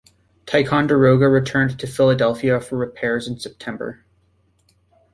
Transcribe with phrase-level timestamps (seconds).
[0.47, 4.03] "Ticonderoga" returned to Philadelphia for repairs in September.